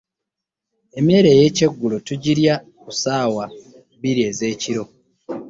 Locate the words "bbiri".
3.97-4.21